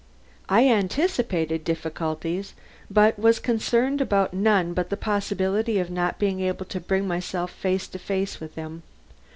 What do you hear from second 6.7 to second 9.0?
bring myself face to face with him.